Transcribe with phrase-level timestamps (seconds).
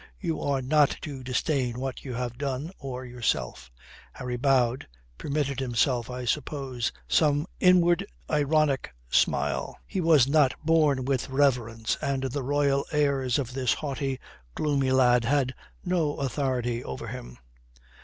[0.19, 3.71] You are not to disdain what you have done, or yourself."
[4.13, 4.87] Harry bowed,
[5.19, 12.23] permitted himself, I suppose, some inward ironic smile, he was not born with reverence, and
[12.23, 14.19] the royal airs of this haughty,
[14.55, 15.53] gloomy lad had
[15.85, 17.37] no authority over him.